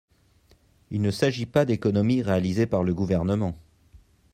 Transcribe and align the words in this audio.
Il 0.89 0.99
ne 1.03 1.11
s’agit 1.11 1.45
pas 1.45 1.63
d’économies 1.63 2.23
réalisées 2.23 2.65
par 2.65 2.81
le 2.83 2.91
Gouvernement. 2.91 3.55